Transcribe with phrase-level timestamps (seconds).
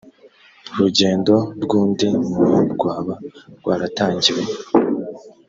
[0.77, 3.13] rugendo rw undi muntu rwaba
[3.59, 4.41] rwaratangiwe